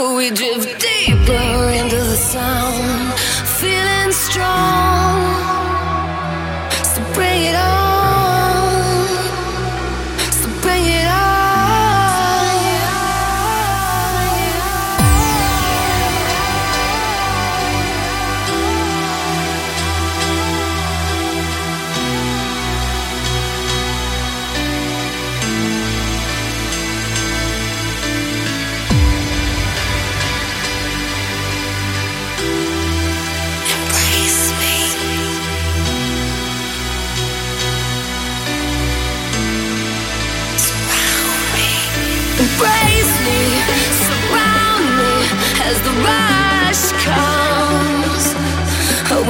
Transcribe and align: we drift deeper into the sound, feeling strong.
we 0.00 0.30
drift 0.30 0.80
deeper 0.80 1.70
into 1.70 1.96
the 1.96 2.16
sound, 2.16 3.18
feeling 3.58 4.12
strong. 4.12 4.97